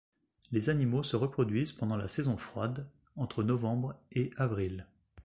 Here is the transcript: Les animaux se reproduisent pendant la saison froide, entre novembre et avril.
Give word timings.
Les 0.51 0.71
animaux 0.71 1.03
se 1.03 1.15
reproduisent 1.15 1.73
pendant 1.73 1.95
la 1.95 2.07
saison 2.07 2.35
froide, 2.35 2.89
entre 3.17 3.43
novembre 3.43 3.99
et 4.13 4.31
avril. 4.35 4.87